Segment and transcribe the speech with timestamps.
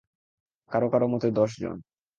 [0.71, 1.77] কারো কারো মতে দশজন।